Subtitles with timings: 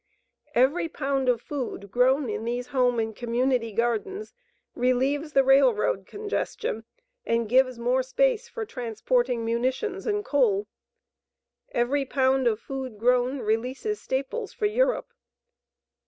[0.55, 4.33] EVERY POUND OF FOOD GROWN IN THESE HOME AND COMMUNITY GARDENS
[4.73, 6.85] RELIEVES THE RAILROAD CONGESTION
[7.23, 10.65] AND GIVES MORE SPACE FOR TRANSPORTING MUNITIONS AND COAL.
[11.69, 15.13] EVERY POUND OF FOOD GROWN RELEASES STAPLES FOR EUROPE.